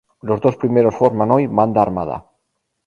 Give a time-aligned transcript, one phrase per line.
[0.23, 2.25] Los dos primeros forman hoy Banda Armada.